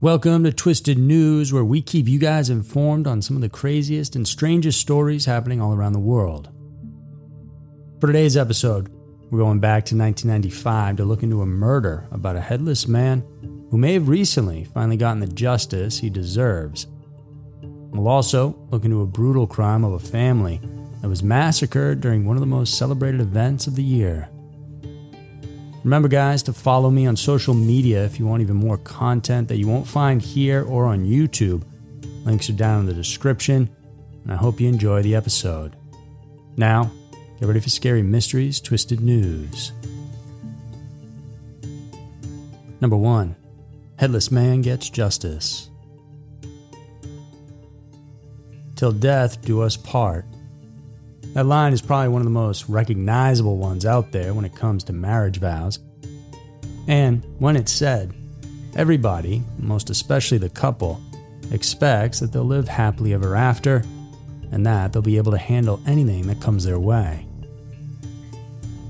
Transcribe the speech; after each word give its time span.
Welcome 0.00 0.44
to 0.44 0.52
Twisted 0.52 0.96
News, 0.96 1.52
where 1.52 1.64
we 1.64 1.82
keep 1.82 2.06
you 2.06 2.20
guys 2.20 2.50
informed 2.50 3.08
on 3.08 3.20
some 3.20 3.34
of 3.34 3.42
the 3.42 3.48
craziest 3.48 4.14
and 4.14 4.28
strangest 4.28 4.80
stories 4.80 5.24
happening 5.24 5.60
all 5.60 5.74
around 5.74 5.92
the 5.92 5.98
world. 5.98 6.50
For 8.00 8.06
today's 8.06 8.36
episode, 8.36 8.92
we're 9.28 9.40
going 9.40 9.58
back 9.58 9.84
to 9.86 9.96
1995 9.96 10.98
to 10.98 11.04
look 11.04 11.24
into 11.24 11.42
a 11.42 11.46
murder 11.46 12.06
about 12.12 12.36
a 12.36 12.40
headless 12.40 12.86
man 12.86 13.24
who 13.72 13.76
may 13.76 13.94
have 13.94 14.08
recently 14.08 14.62
finally 14.72 14.96
gotten 14.96 15.18
the 15.18 15.26
justice 15.26 15.98
he 15.98 16.10
deserves. 16.10 16.86
We'll 17.60 18.06
also 18.06 18.56
look 18.70 18.84
into 18.84 19.00
a 19.00 19.06
brutal 19.06 19.48
crime 19.48 19.82
of 19.82 19.94
a 19.94 19.98
family 19.98 20.60
that 21.02 21.08
was 21.08 21.24
massacred 21.24 22.00
during 22.00 22.24
one 22.24 22.36
of 22.36 22.40
the 22.40 22.46
most 22.46 22.78
celebrated 22.78 23.20
events 23.20 23.66
of 23.66 23.74
the 23.74 23.82
year. 23.82 24.28
Remember, 25.84 26.08
guys, 26.08 26.42
to 26.44 26.52
follow 26.52 26.90
me 26.90 27.06
on 27.06 27.16
social 27.16 27.54
media 27.54 28.04
if 28.04 28.18
you 28.18 28.26
want 28.26 28.42
even 28.42 28.56
more 28.56 28.78
content 28.78 29.48
that 29.48 29.58
you 29.58 29.68
won't 29.68 29.86
find 29.86 30.20
here 30.20 30.64
or 30.64 30.86
on 30.86 31.04
YouTube. 31.04 31.62
Links 32.24 32.50
are 32.50 32.54
down 32.54 32.80
in 32.80 32.86
the 32.86 32.94
description, 32.94 33.70
and 34.24 34.32
I 34.32 34.36
hope 34.36 34.60
you 34.60 34.68
enjoy 34.68 35.02
the 35.02 35.14
episode. 35.14 35.76
Now, 36.56 36.90
get 37.38 37.46
ready 37.46 37.60
for 37.60 37.70
scary 37.70 38.02
mysteries, 38.02 38.60
twisted 38.60 39.00
news. 39.00 39.72
Number 42.80 42.96
1 42.96 43.36
Headless 43.98 44.30
Man 44.30 44.62
Gets 44.62 44.90
Justice. 44.90 45.70
Till 48.74 48.92
death 48.92 49.40
do 49.42 49.62
us 49.62 49.76
part. 49.76 50.24
That 51.38 51.46
line 51.46 51.72
is 51.72 51.80
probably 51.80 52.08
one 52.08 52.20
of 52.20 52.26
the 52.26 52.32
most 52.32 52.68
recognizable 52.68 53.58
ones 53.58 53.86
out 53.86 54.10
there 54.10 54.34
when 54.34 54.44
it 54.44 54.56
comes 54.56 54.82
to 54.82 54.92
marriage 54.92 55.38
vows. 55.38 55.78
And 56.88 57.24
when 57.38 57.54
it's 57.54 57.70
said, 57.70 58.12
everybody, 58.74 59.44
most 59.56 59.88
especially 59.88 60.38
the 60.38 60.50
couple, 60.50 61.00
expects 61.52 62.18
that 62.18 62.32
they'll 62.32 62.42
live 62.42 62.66
happily 62.66 63.14
ever 63.14 63.36
after 63.36 63.84
and 64.50 64.66
that 64.66 64.92
they'll 64.92 65.00
be 65.00 65.16
able 65.16 65.30
to 65.30 65.38
handle 65.38 65.80
anything 65.86 66.26
that 66.26 66.40
comes 66.40 66.64
their 66.64 66.80
way. 66.80 67.24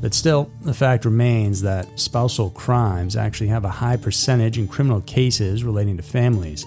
But 0.00 0.14
still, 0.14 0.50
the 0.62 0.72
fact 0.72 1.04
remains 1.04 1.60
that 1.60 2.00
spousal 2.00 2.48
crimes 2.48 3.14
actually 3.14 3.48
have 3.48 3.66
a 3.66 3.68
high 3.68 3.98
percentage 3.98 4.56
in 4.56 4.68
criminal 4.68 5.02
cases 5.02 5.64
relating 5.64 5.98
to 5.98 6.02
families. 6.02 6.64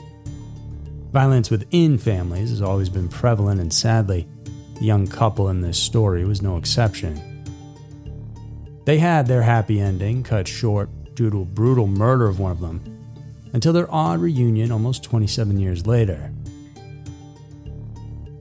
Violence 1.11 1.49
within 1.49 1.97
families 1.97 2.51
has 2.51 2.61
always 2.61 2.87
been 2.87 3.09
prevalent, 3.09 3.59
and 3.59 3.73
sadly, 3.73 4.27
the 4.81 4.87
young 4.87 5.05
couple 5.05 5.47
in 5.49 5.61
this 5.61 5.77
story 5.77 6.25
was 6.25 6.41
no 6.41 6.57
exception. 6.57 7.21
They 8.85 8.97
had 8.97 9.27
their 9.27 9.43
happy 9.43 9.79
ending 9.79 10.23
cut 10.23 10.47
short 10.47 10.89
due 11.13 11.29
to 11.29 11.41
a 11.41 11.45
brutal 11.45 11.85
murder 11.85 12.27
of 12.27 12.39
one 12.39 12.51
of 12.51 12.61
them, 12.61 12.81
until 13.53 13.73
their 13.73 13.93
odd 13.93 14.19
reunion 14.21 14.71
almost 14.71 15.03
27 15.03 15.59
years 15.59 15.85
later. 15.85 16.33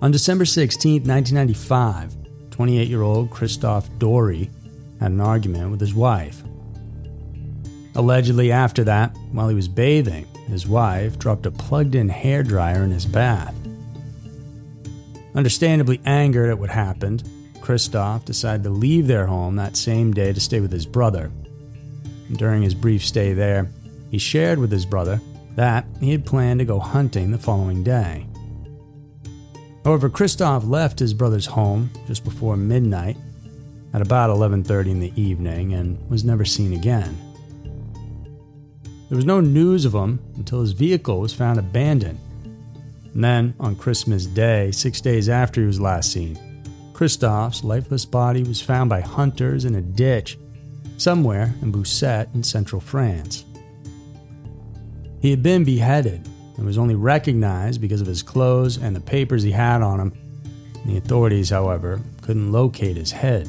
On 0.00 0.10
December 0.10 0.46
16, 0.46 1.02
1995, 1.02 2.16
28 2.50 2.88
year 2.88 3.02
old 3.02 3.30
Christoph 3.30 3.90
Dory 3.98 4.48
had 4.98 5.12
an 5.12 5.20
argument 5.20 5.70
with 5.70 5.80
his 5.80 5.92
wife. 5.92 6.42
Allegedly, 7.96 8.50
after 8.50 8.82
that, 8.84 9.14
while 9.32 9.50
he 9.50 9.54
was 9.54 9.68
bathing, 9.68 10.26
his 10.48 10.66
wife 10.66 11.18
dropped 11.18 11.44
a 11.44 11.50
plugged 11.50 11.94
in 11.94 12.08
hairdryer 12.08 12.82
in 12.82 12.92
his 12.92 13.04
bath. 13.04 13.54
Understandably 15.34 16.00
angered 16.04 16.50
at 16.50 16.58
what 16.58 16.70
happened, 16.70 17.28
Christoph 17.60 18.24
decided 18.24 18.64
to 18.64 18.70
leave 18.70 19.06
their 19.06 19.26
home 19.26 19.56
that 19.56 19.76
same 19.76 20.12
day 20.12 20.32
to 20.32 20.40
stay 20.40 20.60
with 20.60 20.72
his 20.72 20.86
brother. 20.86 21.30
During 22.32 22.62
his 22.62 22.74
brief 22.74 23.04
stay 23.04 23.32
there, 23.32 23.70
he 24.10 24.18
shared 24.18 24.58
with 24.58 24.72
his 24.72 24.86
brother 24.86 25.20
that 25.54 25.84
he 26.00 26.10
had 26.10 26.26
planned 26.26 26.58
to 26.60 26.64
go 26.64 26.78
hunting 26.78 27.30
the 27.30 27.38
following 27.38 27.84
day. 27.84 28.26
However, 29.84 30.08
Christoph 30.08 30.64
left 30.64 30.98
his 30.98 31.14
brother's 31.14 31.46
home 31.46 31.90
just 32.06 32.24
before 32.24 32.56
midnight 32.56 33.16
at 33.92 34.02
about 34.02 34.30
11:30 34.30 34.90
in 34.90 35.00
the 35.00 35.12
evening 35.20 35.74
and 35.74 35.98
was 36.08 36.24
never 36.24 36.44
seen 36.44 36.72
again. 36.72 37.16
There 39.08 39.16
was 39.16 39.24
no 39.24 39.40
news 39.40 39.84
of 39.84 39.94
him 39.94 40.20
until 40.36 40.60
his 40.60 40.72
vehicle 40.72 41.20
was 41.20 41.32
found 41.32 41.58
abandoned 41.58 42.18
and 43.14 43.24
then, 43.24 43.54
on 43.58 43.76
Christmas 43.76 44.26
Day, 44.26 44.70
six 44.70 45.00
days 45.00 45.28
after 45.28 45.60
he 45.60 45.66
was 45.66 45.80
last 45.80 46.12
seen, 46.12 46.38
Christoph's 46.92 47.64
lifeless 47.64 48.04
body 48.04 48.42
was 48.44 48.60
found 48.60 48.88
by 48.88 49.00
hunters 49.00 49.64
in 49.64 49.74
a 49.74 49.80
ditch 49.80 50.38
somewhere 50.96 51.54
in 51.62 51.72
Boussette 51.72 52.32
in 52.34 52.42
central 52.42 52.80
France. 52.80 53.44
He 55.20 55.30
had 55.30 55.42
been 55.42 55.64
beheaded 55.64 56.28
and 56.56 56.64
was 56.64 56.78
only 56.78 56.94
recognized 56.94 57.80
because 57.80 58.00
of 58.00 58.06
his 58.06 58.22
clothes 58.22 58.76
and 58.76 58.94
the 58.94 59.00
papers 59.00 59.42
he 59.42 59.50
had 59.50 59.82
on 59.82 59.98
him. 59.98 60.12
The 60.86 60.98
authorities, 60.98 61.50
however, 61.50 62.00
couldn't 62.22 62.52
locate 62.52 62.96
his 62.96 63.12
head. 63.12 63.48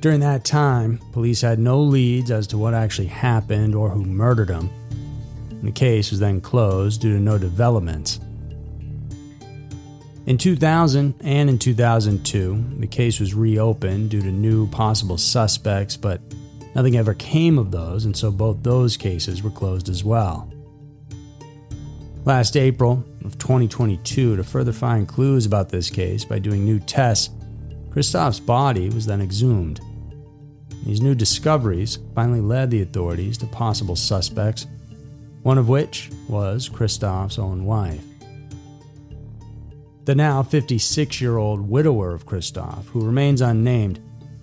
During 0.00 0.20
that 0.20 0.44
time, 0.44 1.00
police 1.12 1.40
had 1.40 1.58
no 1.58 1.80
leads 1.80 2.30
as 2.30 2.46
to 2.48 2.58
what 2.58 2.74
actually 2.74 3.08
happened 3.08 3.74
or 3.74 3.90
who 3.90 4.04
murdered 4.04 4.48
him 4.48 4.70
the 5.66 5.72
case 5.72 6.10
was 6.10 6.20
then 6.20 6.40
closed 6.40 7.00
due 7.00 7.14
to 7.14 7.20
no 7.20 7.38
developments. 7.38 8.20
In 10.26 10.38
2000 10.38 11.14
and 11.20 11.48
in 11.48 11.58
2002, 11.58 12.64
the 12.78 12.86
case 12.86 13.20
was 13.20 13.32
reopened 13.32 14.10
due 14.10 14.20
to 14.20 14.32
new 14.32 14.66
possible 14.68 15.16
suspects, 15.18 15.96
but 15.96 16.20
nothing 16.74 16.96
ever 16.96 17.14
came 17.14 17.58
of 17.58 17.70
those, 17.70 18.04
and 18.04 18.16
so 18.16 18.32
both 18.32 18.62
those 18.62 18.96
cases 18.96 19.42
were 19.42 19.50
closed 19.50 19.88
as 19.88 20.02
well. 20.02 20.50
Last 22.24 22.56
April 22.56 23.04
of 23.24 23.38
2022, 23.38 24.36
to 24.36 24.42
further 24.42 24.72
find 24.72 25.06
clues 25.06 25.46
about 25.46 25.68
this 25.68 25.90
case 25.90 26.24
by 26.24 26.40
doing 26.40 26.64
new 26.64 26.80
tests, 26.80 27.30
Christoph's 27.90 28.40
body 28.40 28.90
was 28.90 29.06
then 29.06 29.22
exhumed. 29.22 29.80
These 30.84 31.00
new 31.00 31.14
discoveries 31.14 31.98
finally 32.16 32.40
led 32.40 32.70
the 32.70 32.82
authorities 32.82 33.38
to 33.38 33.46
possible 33.46 33.94
suspects 33.94 34.66
one 35.46 35.58
of 35.58 35.68
which 35.68 36.10
was 36.28 36.68
Christoph's 36.68 37.38
own 37.38 37.64
wife. 37.64 38.02
The 40.04 40.16
now 40.16 40.42
56 40.42 41.20
year 41.20 41.36
old 41.36 41.60
widower 41.60 42.12
of 42.12 42.26
Christoph, 42.26 42.88
who 42.88 43.06
remains 43.06 43.40
unnamed, 43.40 44.00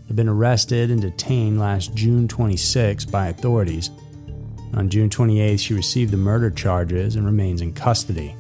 had 0.08 0.16
been 0.16 0.30
arrested 0.30 0.92
and 0.92 1.02
detained 1.02 1.60
last 1.60 1.94
June 1.94 2.30
26 2.30 3.04
by 3.04 3.28
authorities. 3.28 3.92
On 4.76 4.88
June 4.88 5.10
28, 5.10 5.60
she 5.60 5.74
received 5.74 6.14
the 6.14 6.16
murder 6.16 6.50
charges 6.50 7.18
and 7.18 7.26
remains 7.26 7.62
in 7.62 7.74
custody. 7.74 8.34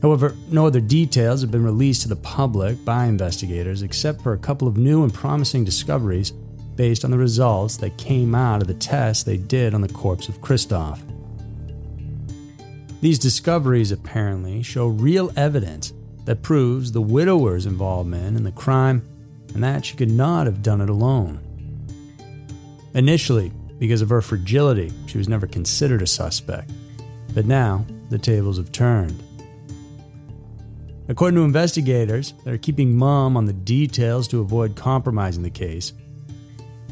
However, 0.00 0.34
no 0.48 0.66
other 0.66 0.80
details 0.80 1.42
have 1.42 1.50
been 1.50 1.64
released 1.64 2.00
to 2.02 2.08
the 2.08 2.16
public 2.16 2.82
by 2.82 3.04
investigators 3.04 3.82
except 3.82 4.22
for 4.22 4.32
a 4.32 4.38
couple 4.38 4.66
of 4.66 4.78
new 4.78 5.02
and 5.02 5.12
promising 5.12 5.64
discoveries 5.64 6.32
based 6.76 7.04
on 7.04 7.10
the 7.10 7.18
results 7.18 7.76
that 7.78 7.96
came 7.98 8.34
out 8.34 8.60
of 8.60 8.68
the 8.68 8.74
tests 8.74 9.22
they 9.22 9.36
did 9.36 9.74
on 9.74 9.80
the 9.80 9.88
corpse 9.88 10.28
of 10.28 10.40
Christoph. 10.40 11.02
These 13.00 13.18
discoveries 13.18 13.92
apparently 13.92 14.62
show 14.62 14.86
real 14.86 15.30
evidence 15.36 15.92
that 16.24 16.42
proves 16.42 16.90
the 16.90 17.02
widower's 17.02 17.66
involvement 17.66 18.36
in 18.36 18.44
the 18.44 18.52
crime 18.52 19.06
and 19.52 19.62
that 19.62 19.84
she 19.84 19.96
could 19.96 20.10
not 20.10 20.46
have 20.46 20.62
done 20.62 20.80
it 20.80 20.88
alone. 20.88 21.40
Initially, 22.94 23.52
because 23.78 24.02
of 24.02 24.08
her 24.08 24.22
fragility, 24.22 24.92
she 25.06 25.18
was 25.18 25.28
never 25.28 25.46
considered 25.46 26.00
a 26.00 26.06
suspect, 26.06 26.70
but 27.34 27.44
now 27.44 27.84
the 28.08 28.18
tables 28.18 28.56
have 28.56 28.72
turned. 28.72 29.22
According 31.08 31.36
to 31.36 31.44
investigators 31.44 32.32
they're 32.44 32.56
keeping 32.56 32.96
mum 32.96 33.36
on 33.36 33.44
the 33.44 33.52
details 33.52 34.26
to 34.28 34.40
avoid 34.40 34.76
compromising 34.76 35.42
the 35.42 35.50
case, 35.50 35.92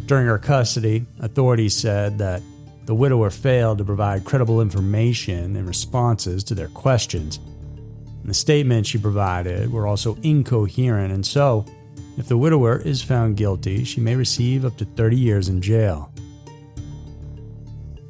during 0.06 0.26
her 0.26 0.38
custody, 0.38 1.06
authorities 1.20 1.74
said 1.74 2.18
that 2.18 2.42
the 2.86 2.94
widower 2.94 3.30
failed 3.30 3.78
to 3.78 3.84
provide 3.84 4.25
credible 4.25 4.60
information 4.60 5.56
and 5.56 5.69
responses 5.69 6.43
to 6.44 6.54
their 6.54 6.69
questions. 6.69 7.38
And 8.20 8.28
the 8.28 8.34
statements 8.34 8.88
she 8.88 8.99
provided 8.99 9.72
were 9.72 9.87
also 9.87 10.16
incoherent, 10.22 11.12
and 11.12 11.25
so, 11.25 11.64
if 12.19 12.28
the 12.28 12.37
widower 12.37 12.81
is 12.81 13.02
found 13.02 13.37
guilty, 13.37 13.84
she 13.84 14.00
may 14.00 14.16
receive 14.16 14.64
up 14.64 14.76
to 14.78 14.84
30 14.84 15.16
years 15.16 15.49
in 15.49 15.62
jail. 15.62 16.12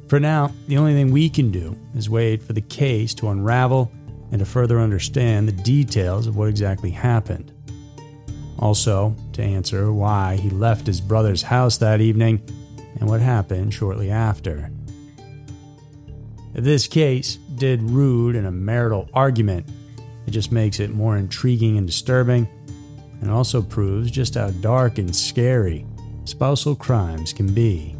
For 0.09 0.19
now, 0.19 0.51
the 0.67 0.77
only 0.77 0.93
thing 0.93 1.11
we 1.11 1.29
can 1.29 1.51
do 1.51 1.75
is 1.95 2.09
wait 2.09 2.43
for 2.43 2.53
the 2.53 2.61
case 2.61 3.13
to 3.15 3.29
unravel 3.29 3.91
and 4.31 4.39
to 4.39 4.45
further 4.45 4.79
understand 4.79 5.47
the 5.47 5.63
details 5.63 6.27
of 6.27 6.35
what 6.35 6.49
exactly 6.49 6.91
happened. 6.91 7.51
Also, 8.63 9.13
to 9.33 9.43
answer 9.43 9.91
why 9.91 10.37
he 10.37 10.49
left 10.49 10.87
his 10.87 11.01
brother's 11.01 11.41
house 11.41 11.77
that 11.79 11.99
evening 11.99 12.41
and 12.97 13.09
what 13.09 13.19
happened 13.19 13.73
shortly 13.73 14.09
after. 14.09 14.71
This 16.53 16.87
case 16.87 17.35
did 17.55 17.81
root 17.81 18.37
in 18.37 18.45
a 18.45 18.51
marital 18.51 19.09
argument, 19.13 19.67
it 20.25 20.31
just 20.31 20.53
makes 20.53 20.79
it 20.79 20.91
more 20.91 21.17
intriguing 21.17 21.77
and 21.77 21.85
disturbing, 21.85 22.47
and 23.19 23.29
also 23.29 23.61
proves 23.61 24.09
just 24.09 24.35
how 24.35 24.51
dark 24.51 24.97
and 24.97 25.13
scary 25.13 25.85
spousal 26.23 26.73
crimes 26.73 27.33
can 27.33 27.53
be. 27.53 27.97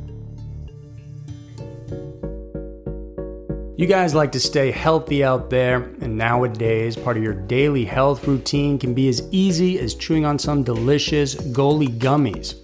You 3.84 3.90
guys 3.90 4.16
like 4.16 4.32
to 4.32 4.40
stay 4.40 4.72
healthy 4.72 5.26
out 5.26 5.50
there, 5.50 5.84
and 6.00 6.18
nowadays, 6.18 6.96
part 6.96 7.18
of 7.18 7.24
your 7.24 7.34
daily 7.34 7.84
health 7.84 8.26
routine 8.26 8.80
can 8.80 8.94
be 8.94 9.10
as 9.10 9.28
easy 9.34 9.78
as 9.78 9.94
chewing 9.94 10.24
on 10.24 10.40
some 10.40 10.64
delicious 10.64 11.36
Goli 11.36 11.90
gummies. 11.98 12.56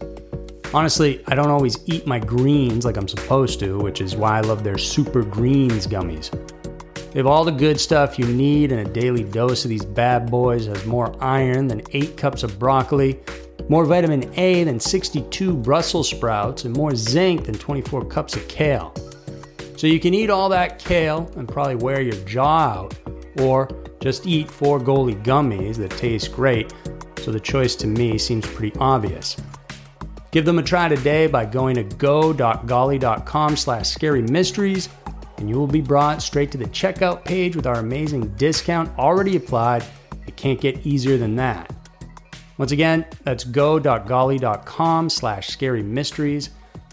Honestly, 0.74 1.22
I 1.28 1.36
don't 1.36 1.50
always 1.50 1.78
eat 1.88 2.08
my 2.08 2.20
greens 2.20 2.86
like 2.86 2.96
I'm 2.96 3.10
supposed 3.10 3.60
to, 3.60 3.80
which 3.80 4.00
is 4.00 4.16
why 4.16 4.38
I 4.38 4.40
love 4.40 4.64
their 4.64 4.78
Super 4.78 5.22
Greens 5.22 5.88
gummies. 5.88 6.32
They 7.12 7.20
have 7.20 7.28
all 7.28 7.44
the 7.44 7.52
good 7.52 7.82
stuff 7.82 8.18
you 8.18 8.26
need, 8.26 8.72
and 8.72 8.88
a 8.88 8.90
daily 8.90 9.26
dose 9.26 9.66
of 9.66 9.70
these 9.70 9.84
bad 9.84 10.32
boys 10.32 10.68
has 10.68 10.86
more 10.86 11.14
iron 11.22 11.68
than 11.68 11.82
8 11.92 12.16
cups 12.16 12.44
of 12.44 12.58
broccoli, 12.58 13.20
more 13.68 13.84
vitamin 13.84 14.32
A 14.40 14.64
than 14.64 14.80
62 14.80 15.54
Brussels 15.54 16.10
sprouts, 16.10 16.64
and 16.64 16.74
more 16.78 16.96
zinc 16.96 17.44
than 17.44 17.56
24 17.56 18.06
cups 18.06 18.38
of 18.38 18.48
kale. 18.48 18.94
So 19.80 19.88
you 19.88 20.02
can 20.02 20.14
eat 20.14 20.30
all 20.30 20.50
that 20.50 20.78
kale 20.78 21.32
and 21.38 21.48
probably 21.48 21.76
wear 21.76 22.02
your 22.02 22.22
jaw 22.26 22.84
out, 22.84 23.00
or 23.40 23.70
just 24.02 24.28
eat 24.28 24.52
four 24.52 24.78
Goli 24.78 25.16
gummies 25.24 25.78
that 25.78 25.92
taste 25.92 26.34
great, 26.34 26.74
so 27.22 27.32
the 27.32 27.40
choice 27.40 27.78
to 27.78 27.88
me 27.88 28.18
seems 28.18 28.46
pretty 28.46 28.78
obvious. 28.82 29.38
Give 30.32 30.44
them 30.44 30.60
a 30.60 30.64
try 30.64 30.90
today 30.90 31.28
by 31.28 31.46
going 31.46 31.76
to 31.76 31.84
go.goli.com 31.84 33.56
slash 33.56 33.88
scary 33.88 34.22
mysteries 34.22 34.90
and 35.38 35.48
you 35.48 35.56
will 35.56 35.66
be 35.66 35.80
brought 35.80 36.22
straight 36.22 36.52
to 36.52 36.58
the 36.58 36.66
checkout 36.66 37.24
page 37.24 37.56
with 37.56 37.66
our 37.66 37.80
amazing 37.80 38.28
discount 38.36 38.92
already 39.00 39.38
applied. 39.38 39.86
It 40.28 40.36
can't 40.36 40.60
get 40.60 40.86
easier 40.86 41.16
than 41.16 41.38
that. 41.38 41.74
Once 42.58 42.74
again, 42.74 43.06
that's 43.24 43.46
go.goli.com 43.46 45.10
slash 45.10 45.48
scary 45.48 45.84
mysteries 45.84 46.50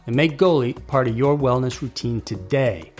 and 0.07 0.17
make 0.17 0.39
Goli 0.39 0.75
part 0.87 1.09
of 1.09 1.17
your 1.17 1.37
wellness 1.37 1.83
routine 1.83 2.21
today. 2.23 2.93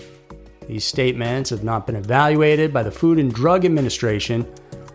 These 0.67 0.83
statements 0.83 1.49
have 1.49 1.63
not 1.63 1.87
been 1.87 1.95
evaluated 1.95 2.73
by 2.73 2.83
the 2.83 2.91
Food 2.91 3.19
and 3.19 3.33
Drug 3.33 3.63
Administration. 3.63 4.45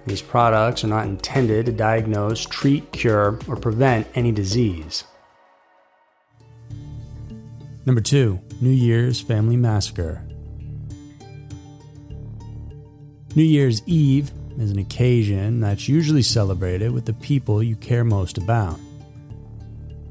These 0.05 0.21
products 0.21 0.85
are 0.85 0.89
not 0.89 1.07
intended 1.07 1.67
to 1.67 1.73
diagnose, 1.73 2.45
treat, 2.45 2.93
cure, 2.93 3.39
or 3.49 3.57
prevent 3.57 4.07
any 4.15 4.33
disease. 4.33 5.05
Number 7.87 8.01
two, 8.01 8.41
New 8.61 8.71
Year's 8.71 9.21
Family 9.21 9.57
Massacre. 9.57 10.23
New 13.35 13.43
Year's 13.43 13.83
Eve 13.87 14.31
is 14.59 14.71
an 14.71 14.79
occasion 14.79 15.61
that's 15.61 15.89
usually 15.89 16.23
celebrated 16.23 16.93
with 16.93 17.07
the 17.07 17.15
people 17.15 17.63
you 17.63 17.77
care 17.77 18.05
most 18.05 18.37
about. 18.37 18.79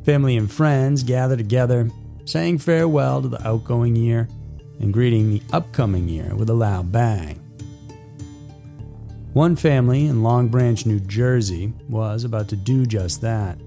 Family 0.05 0.35
and 0.35 0.51
friends 0.51 1.03
gather 1.03 1.37
together, 1.37 1.89
saying 2.25 2.57
farewell 2.57 3.21
to 3.21 3.27
the 3.27 3.47
outgoing 3.47 3.95
year 3.95 4.27
and 4.79 4.91
greeting 4.91 5.29
the 5.29 5.43
upcoming 5.53 6.09
year 6.09 6.35
with 6.35 6.49
a 6.49 6.53
loud 6.53 6.91
bang. 6.91 7.37
One 9.33 9.55
family 9.55 10.07
in 10.07 10.23
Long 10.23 10.49
Branch, 10.49 10.85
New 10.85 10.99
Jersey 10.99 11.71
was 11.87 12.23
about 12.23 12.49
to 12.49 12.55
do 12.55 12.85
just 12.85 13.21
that. 13.21 13.59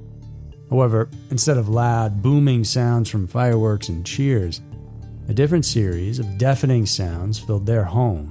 However, 0.68 1.08
instead 1.30 1.56
of 1.56 1.68
loud, 1.68 2.20
booming 2.20 2.64
sounds 2.64 3.08
from 3.08 3.28
fireworks 3.28 3.88
and 3.88 4.04
cheers, 4.04 4.60
a 5.28 5.32
different 5.32 5.64
series 5.64 6.18
of 6.18 6.36
deafening 6.36 6.84
sounds 6.84 7.38
filled 7.38 7.64
their 7.64 7.84
home. 7.84 8.30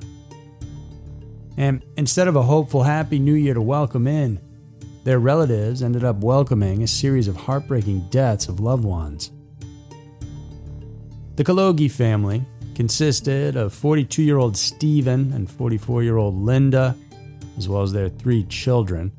And 1.58 1.84
instead 1.98 2.28
of 2.28 2.36
a 2.36 2.42
hopeful 2.42 2.84
Happy 2.84 3.18
New 3.18 3.34
Year 3.34 3.54
to 3.54 3.62
welcome 3.62 4.08
in, 4.08 4.40
their 5.04 5.20
relatives 5.20 5.84
ended 5.84 6.04
up 6.04 6.18
welcoming 6.18 6.82
a 6.82 6.88
series 6.88 7.28
of 7.28 7.36
heartbreaking 7.36 8.08
deaths 8.10 8.48
of 8.48 8.60
loved 8.60 8.86
ones. 8.86 9.32
The 11.36 11.44
Kologi 11.44 11.92
family 11.92 12.46
consisted 12.74 13.56
of 13.56 13.74
42 13.74 14.24
year 14.24 14.38
old 14.38 14.56
Stephen 14.56 15.34
and 15.34 15.50
44 15.50 16.04
year 16.04 16.18
old 16.18 16.36
Linda, 16.36 16.96
as 17.58 17.68
well 17.68 17.82
as 17.82 17.92
their 17.92 18.10
three 18.10 18.44
children. 18.46 19.12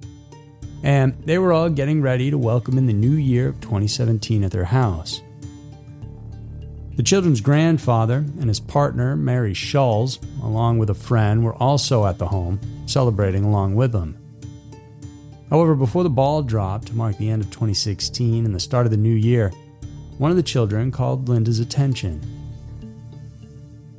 And 0.83 1.15
they 1.25 1.39
were 1.39 1.53
all 1.53 1.71
getting 1.71 2.03
ready 2.03 2.31
to 2.31 2.39
welcome 2.39 2.79
in 2.79 2.87
the 2.87 2.93
new 2.93 3.17
year 3.17 3.49
of 3.49 3.61
2017 3.61 4.45
at 4.45 4.53
their 4.53 4.65
house. 4.65 5.23
The 6.97 7.03
children's 7.03 7.41
grandfather 7.41 8.19
and 8.19 8.49
his 8.49 8.61
partner, 8.61 9.17
Mary 9.17 9.53
Schulz, 9.53 10.21
along 10.43 10.79
with 10.79 10.91
a 10.91 10.95
friend, 10.95 11.45
were 11.45 11.55
also 11.57 12.07
at 12.07 12.19
the 12.19 12.29
home, 12.29 12.61
celebrating 12.87 13.45
along 13.45 13.75
with 13.75 13.93
them. 13.93 14.24
However, 15.55 15.77
before 15.77 16.03
the 16.03 16.11
ball 16.11 16.43
dropped 16.43 16.89
to 16.89 16.97
mark 16.97 17.17
the 17.17 17.31
end 17.31 17.41
of 17.41 17.49
2016 17.53 18.45
and 18.45 18.53
the 18.53 18.59
start 18.59 18.87
of 18.87 18.91
the 18.91 18.97
new 18.97 19.15
year, 19.15 19.51
one 20.19 20.33
of 20.33 20.37
the 20.37 20.43
children 20.43 20.91
called 20.91 21.29
Linda's 21.29 21.61
attention. 21.61 22.21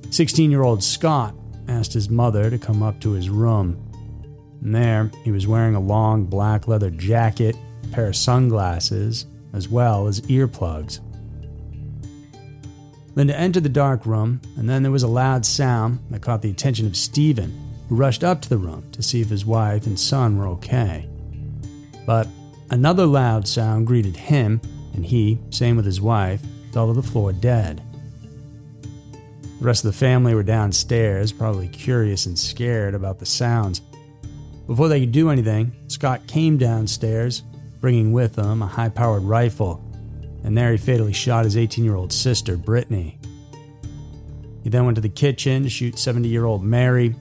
16 0.09 0.51
year 0.51 0.63
old 0.63 0.83
Scott 0.83 1.33
asked 1.69 1.93
his 1.93 2.09
mother 2.09 2.49
to 2.49 2.57
come 2.57 2.83
up 2.83 2.99
to 2.99 3.11
his 3.11 3.29
room. 3.29 3.81
And 4.59 4.75
there, 4.75 5.09
he 5.23 5.31
was 5.31 5.47
wearing 5.47 5.75
a 5.75 5.79
long 5.79 6.25
black 6.25 6.67
leather 6.67 6.89
jacket, 6.89 7.55
a 7.85 7.87
pair 7.87 8.07
of 8.07 8.17
sunglasses, 8.17 9.25
as 9.53 9.69
well 9.69 10.07
as 10.07 10.19
earplugs. 10.23 10.99
Linda 13.15 13.39
entered 13.39 13.63
the 13.63 13.69
dark 13.69 14.05
room, 14.05 14.41
and 14.57 14.69
then 14.69 14.83
there 14.83 14.91
was 14.91 15.03
a 15.03 15.07
loud 15.07 15.45
sound 15.45 15.99
that 16.09 16.21
caught 16.21 16.41
the 16.41 16.51
attention 16.51 16.85
of 16.85 16.97
Stephen, 16.97 17.57
who 17.87 17.95
rushed 17.95 18.25
up 18.25 18.41
to 18.41 18.49
the 18.49 18.57
room 18.57 18.91
to 18.91 19.01
see 19.01 19.21
if 19.21 19.29
his 19.29 19.45
wife 19.45 19.85
and 19.85 19.97
son 19.97 20.37
were 20.37 20.47
okay. 20.47 21.07
But 22.05 22.27
another 22.69 23.05
loud 23.05 23.47
sound 23.47 23.87
greeted 23.87 24.15
him, 24.15 24.61
and 24.93 25.05
he, 25.05 25.39
same 25.49 25.75
with 25.75 25.85
his 25.85 26.01
wife, 26.01 26.41
fell 26.71 26.87
to 26.87 26.93
the 26.93 27.07
floor 27.07 27.33
dead. 27.33 27.81
The 29.59 29.65
rest 29.65 29.85
of 29.85 29.91
the 29.91 29.97
family 29.97 30.35
were 30.35 30.43
downstairs, 30.43 31.31
probably 31.31 31.67
curious 31.67 32.25
and 32.25 32.37
scared 32.37 32.93
about 32.93 33.19
the 33.19 33.25
sounds. 33.25 33.81
Before 34.67 34.87
they 34.87 34.99
could 34.99 35.11
do 35.11 35.29
anything, 35.29 35.71
Scott 35.87 36.27
came 36.27 36.57
downstairs, 36.57 37.43
bringing 37.79 38.11
with 38.11 38.35
him 38.37 38.61
a 38.61 38.67
high 38.67 38.89
powered 38.89 39.23
rifle 39.23 39.85
and 40.45 40.55
there 40.55 40.71
he 40.71 40.77
fatally 40.77 41.11
shot 41.11 41.43
his 41.43 41.57
18 41.57 41.83
year 41.83 41.95
old 41.95 42.13
sister, 42.13 42.55
Brittany. 42.55 43.17
He 44.63 44.69
then 44.69 44.85
went 44.85 44.93
to 44.93 45.01
the 45.01 45.09
kitchen 45.09 45.63
to 45.63 45.69
shoot 45.69 45.97
70 45.97 46.29
year 46.29 46.45
old 46.45 46.63
Mary. 46.63 47.15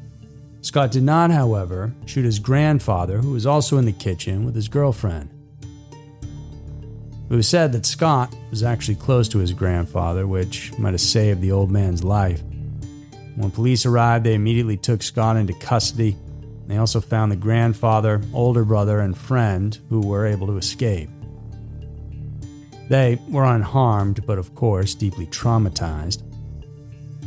Scott 0.65 0.93
did 0.93 1.03
not, 1.03 1.31
however, 1.31 1.95
shoot 2.07 2.25
his 2.25 2.39
grandfather, 2.39 3.19
who 3.19 3.33
was 3.33 3.45
also 3.45 3.77
in 3.77 3.85
the 3.85 3.93
kitchen 3.93 4.47
with 4.47 4.55
his 4.55 4.67
girlfriend. 4.67 5.29
It 7.29 7.35
was 7.37 7.47
said 7.47 7.71
that 7.73 7.85
Scott 7.85 8.35
was 8.49 8.63
actually 8.63 8.95
close 8.95 9.29
to 9.29 9.39
his 9.41 9.53
grandfather, 9.53 10.27
which 10.27 10.73
might 10.79 10.95
have 10.95 11.03
saved 11.03 11.43
the 11.43 11.53
old 11.53 11.71
man's 11.71 12.03
life. 12.03 12.43
When 13.37 13.51
police 13.51 13.85
arrived, 13.85 14.25
they 14.25 14.33
immediately 14.33 14.79
took 14.79 15.03
Scott 15.03 15.37
into 15.37 15.53
custody. 15.53 16.17
They 16.67 16.79
also 16.79 17.03
found 17.03 17.31
the 17.31 17.37
grandfather, 17.37 18.23
older 18.33 18.65
brother, 18.65 19.01
and 19.01 19.15
friend 19.15 19.79
who 19.91 20.01
were 20.01 20.25
able 20.25 20.47
to 20.47 20.57
escape. 20.57 21.11
They 22.89 23.21
were 23.29 23.45
unharmed, 23.45 24.25
but 24.25 24.39
of 24.39 24.55
course 24.55 24.95
deeply 24.95 25.27
traumatized. 25.27 26.23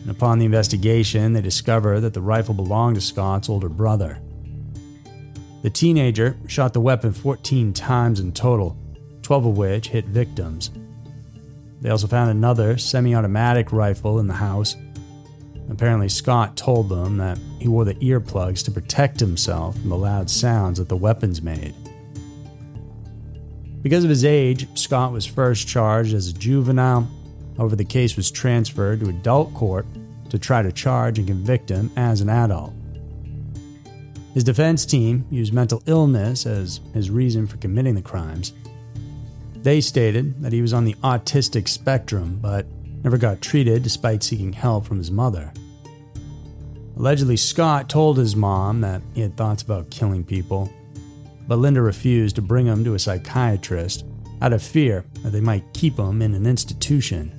And 0.08 0.16
upon 0.16 0.40
the 0.40 0.46
investigation, 0.46 1.34
they 1.34 1.42
discover 1.42 2.00
that 2.00 2.14
the 2.14 2.22
rifle 2.22 2.54
belonged 2.54 2.96
to 2.96 3.02
Scott's 3.02 3.50
older 3.50 3.68
brother. 3.68 4.22
The 5.64 5.70
teenager 5.70 6.38
shot 6.48 6.72
the 6.72 6.80
weapon 6.80 7.12
14 7.12 7.74
times 7.74 8.22
in 8.22 8.32
total, 8.32 8.78
12 9.24 9.48
of 9.48 9.58
which 9.58 9.90
hit 9.90 10.06
victims. 10.06 10.72
They 11.82 11.90
also 11.90 12.08
found 12.08 12.32
another 12.32 12.78
semi 12.78 13.16
automatic 13.16 13.74
rifle 13.74 14.20
in 14.20 14.28
the 14.28 14.34
house. 14.36 14.78
Apparently, 15.70 16.08
Scott 16.08 16.56
told 16.56 16.88
them 16.88 17.18
that 17.18 17.38
he 17.60 17.68
wore 17.68 17.84
the 17.84 17.96
earplugs 17.96 18.64
to 18.64 18.72
protect 18.72 19.20
himself 19.20 19.78
from 19.78 19.90
the 19.90 19.98
loud 19.98 20.30
sounds 20.30 20.80
that 20.80 20.88
the 20.88 20.96
weapons 20.96 21.42
made. 21.42 21.76
Because 23.82 24.06
of 24.06 24.10
his 24.10 24.24
age, 24.24 24.70
Scott 24.80 25.12
was 25.12 25.26
first 25.26 25.68
charged 25.68 26.14
as 26.14 26.30
a 26.30 26.34
juvenile. 26.34 27.10
However, 27.58 27.76
the 27.76 27.86
case 27.86 28.16
was 28.16 28.32
transferred 28.32 29.00
to 29.00 29.10
adult 29.10 29.54
court 29.54 29.86
to 30.30 30.38
try 30.38 30.62
to 30.62 30.72
charge 30.72 31.18
and 31.18 31.28
convict 31.28 31.70
him 31.70 31.92
as 31.96 32.22
an 32.22 32.30
adult. 32.30 32.74
His 34.34 34.44
defense 34.44 34.86
team 34.86 35.26
used 35.32 35.54
mental 35.54 35.82
illness 35.88 36.46
as 36.46 36.80
his 36.94 37.10
reason 37.10 37.48
for 37.48 37.58
committing 37.58 37.96
the 37.96 38.02
crimes. 38.02 38.54
They 39.56 39.82
stated 39.82 40.42
that 40.44 40.54
he 40.54 40.62
was 40.62 40.74
on 40.74 40.86
the 40.86 40.94
autistic 40.96 41.68
spectrum, 41.68 42.38
but 42.42 42.68
never 43.04 43.18
got 43.18 43.42
treated 43.42 43.84
despite 43.84 44.24
seeking 44.24 44.54
help 44.54 44.86
from 44.86 45.00
his 45.00 45.10
mother. 45.10 45.52
Allegedly, 46.96 47.38
Scott 47.38 47.90
told 47.90 48.18
his 48.18 48.36
mom 48.36 48.82
that 48.82 49.02
he 49.14 49.22
had 49.22 49.36
thoughts 49.36 49.64
about 49.64 49.90
killing 49.90 50.24
people 50.24 50.72
but 51.48 51.60
Linda 51.60 51.82
refused 51.82 52.36
to 52.36 52.42
bring 52.42 52.66
him 52.66 52.84
to 52.84 52.94
a 52.94 53.00
psychiatrist 53.00 54.06
out 54.42 54.54
of 54.54 54.62
fear 54.62 55.06
that 55.24 55.32
they 55.32 55.40
might 55.40 55.74
keep 55.74 55.98
him 55.98 56.22
in 56.22 56.34
an 56.34 56.46
institution. 56.46 57.32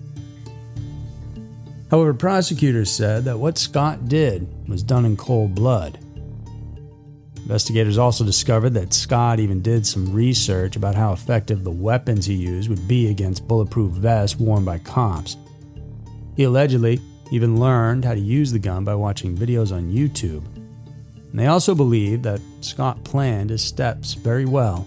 However, 1.91 2.13
prosecutors 2.13 2.91
said 2.91 3.25
that 3.25 3.39
what 3.39 3.57
Scott 3.57 4.09
did 4.09 4.47
was 4.69 4.83
done 4.83 5.05
in 5.05 5.17
cold 5.17 5.55
blood. 5.55 5.99
Investigators 7.37 7.97
also 7.97 8.25
discovered 8.25 8.75
that 8.75 8.93
Scott 8.93 9.41
even 9.41 9.63
did 9.63 9.87
some 9.87 10.13
research 10.13 10.77
about 10.77 10.95
how 10.95 11.15
effective 11.15 11.65
the 11.65 11.71
weapons 11.71 12.27
he 12.27 12.35
used 12.35 12.69
would 12.69 12.87
be 12.87 13.09
against 13.09 13.49
bulletproof 13.49 13.93
vests 13.93 14.39
worn 14.39 14.67
by 14.67 14.77
cops. 14.79 15.39
He 16.37 16.45
allegedly 16.45 17.01
even 17.31 17.59
learned 17.59 18.05
how 18.05 18.13
to 18.13 18.21
use 18.21 18.53
the 18.53 18.59
gun 18.59 18.85
by 18.85 18.95
watching 18.95 19.35
videos 19.35 19.75
on 19.75 19.91
YouTube. 19.91 20.45
And 21.31 21.39
they 21.39 21.47
also 21.47 21.75
believe 21.75 22.23
that 22.23 22.41
Scott 22.61 23.03
planned 23.03 23.49
his 23.49 23.63
steps 23.65 24.13
very 24.13 24.45
well, 24.45 24.87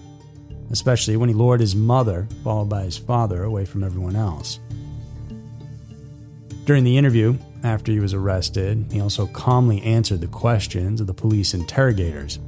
especially 0.70 1.16
when 1.16 1.28
he 1.28 1.34
lured 1.34 1.60
his 1.60 1.74
mother, 1.74 2.28
followed 2.44 2.68
by 2.68 2.82
his 2.84 2.96
father, 2.96 3.42
away 3.42 3.64
from 3.64 3.82
everyone 3.82 4.14
else. 4.14 4.60
During 6.64 6.84
the 6.84 6.96
interview, 6.96 7.36
after 7.64 7.90
he 7.90 7.98
was 7.98 8.14
arrested, 8.14 8.86
he 8.92 9.00
also 9.00 9.26
calmly 9.26 9.82
answered 9.82 10.20
the 10.20 10.28
questions 10.28 11.00
of 11.00 11.06
the 11.08 11.14
police 11.14 11.54
interrogators. 11.54 12.38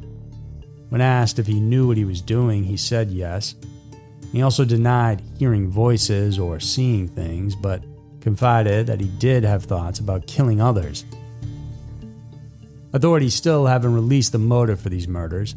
When 0.88 1.00
asked 1.00 1.40
if 1.40 1.47
he 1.49 1.59
knew 1.59 1.88
what 1.88 1.97
he 1.97 2.04
was 2.04 2.21
doing, 2.21 2.62
he 2.62 2.76
said 2.76 3.11
yes. 3.11 3.56
He 4.30 4.42
also 4.42 4.64
denied 4.64 5.23
hearing 5.38 5.68
voices 5.68 6.38
or 6.38 6.61
seeing 6.61 7.09
things, 7.09 7.56
but 7.56 7.83
confided 8.21 8.87
that 8.87 9.00
he 9.00 9.09
did 9.09 9.42
have 9.42 9.64
thoughts 9.64 9.99
about 9.99 10.26
killing 10.26 10.61
others. 10.61 11.04
Authorities 12.92 13.35
still 13.35 13.66
haven't 13.66 13.94
released 13.94 14.30
the 14.30 14.38
motive 14.38 14.80
for 14.80 14.88
these 14.88 15.09
murders. 15.09 15.56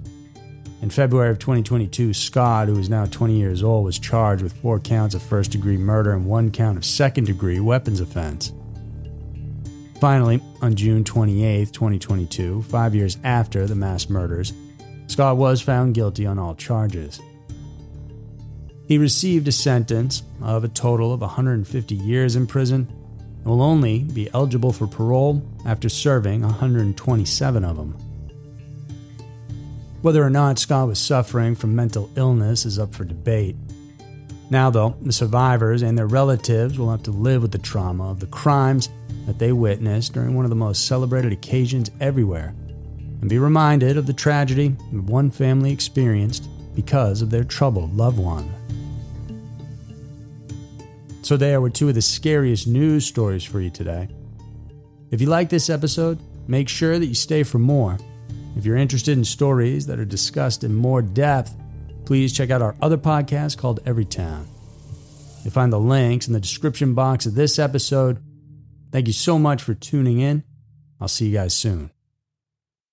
In 0.80 0.92
February 0.92 1.32
of 1.32 1.40
2022, 1.40 2.14
Scott, 2.14 2.68
who 2.68 2.78
is 2.78 2.88
now 2.88 3.06
20 3.08 3.36
years 3.36 3.64
old, 3.64 3.84
was 3.84 3.98
charged 3.98 4.44
with 4.44 4.54
four 4.54 4.80
counts 4.80 5.16
of 5.16 5.24
first 5.24 5.52
degree 5.52 5.78
murder 5.78 6.14
and 6.14 6.28
one 6.28 6.52
count 6.52 6.78
of 6.78 6.86
second 6.86 7.26
degree 7.26 7.60
weapons 7.60 8.00
offense. 8.00 8.54
Finally, 10.00 10.40
on 10.62 10.76
June 10.76 11.04
28, 11.04 11.74
2022, 11.74 12.62
five 12.62 12.94
years 12.94 13.18
after 13.24 13.66
the 13.66 13.74
mass 13.74 14.08
murders, 14.08 14.54
Scott 15.08 15.38
was 15.38 15.62
found 15.62 15.96
guilty 15.96 16.28
on 16.28 16.38
all 16.38 16.54
charges. 16.54 17.20
He 18.88 19.00
received 19.00 19.48
a 19.48 19.52
sentence 19.52 20.22
of 20.44 20.64
a 20.64 20.70
total 20.70 21.12
of 21.12 21.22
150 21.22 21.96
years 21.96 22.36
in 22.36 22.46
prison 22.46 22.88
and 23.40 23.46
will 23.46 23.64
only 23.64 24.04
be 24.04 24.30
eligible 24.36 24.72
for 24.72 24.86
parole 24.86 25.42
after 25.66 25.90
serving 25.90 26.42
127 26.42 27.66
of 27.66 27.78
them. 27.78 28.07
Whether 30.08 30.24
or 30.24 30.30
not 30.30 30.58
Scott 30.58 30.88
was 30.88 31.00
suffering 31.00 31.54
from 31.54 31.76
mental 31.76 32.10
illness 32.16 32.66
is 32.66 32.80
up 32.80 32.96
for 32.96 33.04
debate. 33.04 33.58
Now, 34.50 34.70
though, 34.70 34.96
the 35.02 35.12
survivors 35.12 35.82
and 35.82 35.98
their 35.98 36.08
relatives 36.08 36.80
will 36.80 36.92
have 36.92 37.04
to 37.04 37.12
live 37.12 37.42
with 37.42 37.52
the 37.52 37.58
trauma 37.58 38.10
of 38.10 38.22
the 38.22 38.28
crimes 38.28 38.88
that 39.26 39.38
they 39.38 39.52
witnessed 39.52 40.14
during 40.14 40.34
one 40.34 40.46
of 40.46 40.50
the 40.50 40.56
most 40.56 40.88
celebrated 40.88 41.34
occasions 41.34 41.92
everywhere 42.00 42.56
and 43.20 43.30
be 43.30 43.38
reminded 43.38 43.98
of 43.98 44.06
the 44.06 44.14
tragedy 44.14 44.70
one 44.94 45.30
family 45.30 45.74
experienced 45.74 46.48
because 46.74 47.22
of 47.22 47.30
their 47.30 47.44
troubled 47.44 47.94
loved 47.94 48.18
one. 48.18 48.50
So, 51.22 51.36
there 51.36 51.60
were 51.60 51.70
two 51.70 51.90
of 51.90 51.96
the 51.96 52.02
scariest 52.02 52.66
news 52.66 53.06
stories 53.06 53.44
for 53.44 53.60
you 53.60 53.72
today. 53.72 54.08
If 55.12 55.20
you 55.20 55.28
like 55.28 55.50
this 55.50 55.70
episode, 55.70 56.18
make 56.48 56.70
sure 56.70 56.98
that 56.98 57.08
you 57.08 57.14
stay 57.14 57.44
for 57.44 57.60
more. 57.60 57.98
If 58.58 58.66
you're 58.66 58.78
interested 58.78 59.18
in 59.18 59.24
stories 59.24 59.88
that 59.88 60.00
are 60.00 60.06
discussed 60.06 60.64
in 60.64 60.74
more 60.76 61.02
depth, 61.02 61.56
please 62.06 62.34
check 62.34 62.50
out 62.50 62.62
our 62.62 62.76
other 62.82 62.98
podcast 62.98 63.58
called 63.58 63.84
Everytown. 63.84 64.46
You'll 65.44 65.52
find 65.52 65.72
the 65.72 65.80
links 65.80 66.28
in 66.28 66.34
the 66.34 66.40
description 66.40 66.94
box 66.94 67.26
of 67.26 67.36
this 67.36 67.60
episode 67.60 68.22
Thank 68.92 69.08
you 69.08 69.14
so 69.14 69.38
much 69.38 69.62
for 69.62 69.74
tuning 69.74 70.20
in. 70.20 70.44
I'll 71.00 71.08
see 71.08 71.28
you 71.28 71.34
guys 71.34 71.54
soon. 71.54 71.97